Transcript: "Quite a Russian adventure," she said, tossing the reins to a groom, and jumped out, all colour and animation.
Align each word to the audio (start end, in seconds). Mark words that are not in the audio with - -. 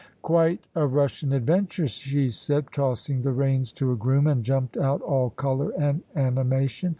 "Quite 0.23 0.67
a 0.73 0.87
Russian 0.87 1.31
adventure," 1.31 1.85
she 1.85 2.31
said, 2.31 2.71
tossing 2.71 3.21
the 3.21 3.31
reins 3.31 3.71
to 3.73 3.91
a 3.91 3.95
groom, 3.95 4.25
and 4.25 4.43
jumped 4.43 4.75
out, 4.75 4.99
all 5.03 5.29
colour 5.29 5.69
and 5.77 6.01
animation. 6.15 6.89